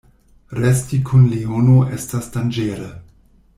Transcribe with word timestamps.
Resti 0.59 0.99
kun 1.09 1.27
leono 1.35 1.77
estas 1.99 2.33
danĝere. 2.39 2.91